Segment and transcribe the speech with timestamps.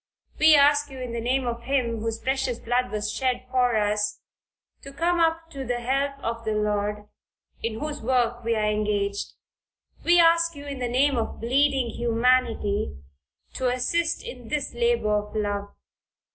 [0.39, 4.19] We ask you in the name of Him whose precious blood was shed for us,
[4.81, 7.07] to come up to the help of the Lord,
[7.61, 9.33] in whose work we are engaged.
[10.03, 12.97] We ask you, in the name of bleeding humanity,
[13.53, 15.67] to assist in this labor of love.